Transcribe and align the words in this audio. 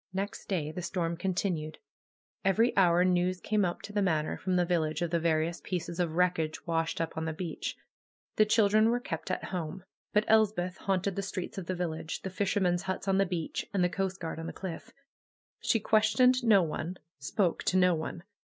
Next 0.13 0.47
day 0.49 0.71
the 0.71 0.81
storm 0.81 1.15
continued. 1.15 1.77
Every 2.43 2.75
hour 2.75 3.05
news 3.05 3.39
came 3.39 3.63
up 3.63 3.83
to 3.83 3.93
the 3.93 4.01
Manor 4.01 4.35
from 4.35 4.55
the 4.55 4.65
village 4.65 5.03
of 5.03 5.11
the 5.11 5.19
various 5.19 5.61
pieces 5.63 5.99
of 5.99 6.15
wreckage 6.15 6.65
washed 6.65 6.99
up 6.99 7.15
on 7.15 7.25
the 7.25 7.33
beach. 7.33 7.77
The 8.37 8.47
chil 8.47 8.67
dren 8.67 8.89
were 8.89 8.99
kept 8.99 9.29
at 9.29 9.43
home. 9.43 9.83
But 10.11 10.25
Elspeth 10.27 10.77
haunted 10.77 11.15
the 11.15 11.21
streets 11.21 11.59
of 11.59 11.67
the 11.67 11.75
village, 11.75 12.23
the 12.23 12.31
fishermen's 12.31 12.81
huts 12.81 13.07
on 13.07 13.19
the 13.19 13.27
beach, 13.27 13.67
and 13.75 13.83
the 13.83 13.89
coast 13.89 14.19
guard 14.19 14.39
on 14.39 14.47
the 14.47 14.53
cliff. 14.53 14.89
She 15.59 15.79
questioned 15.79 16.43
no 16.43 16.63
one, 16.63 16.97
spoke 17.19 17.61
to 17.65 17.77
no 17.77 17.93
one. 17.93 18.23